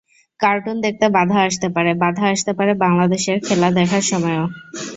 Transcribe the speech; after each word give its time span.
Cartoon 0.39 0.77
দেখতে 0.85 1.05
বাধা 1.17 1.39
আসতে 1.47 1.67
পারে, 1.75 1.91
বাধা 2.03 2.25
আসতে 2.33 2.51
পারে 2.57 2.71
বাংলাদেশের 2.83 3.37
খেলা 3.47 3.69
দেখার 3.77 4.03
সময়ও। 4.11 4.45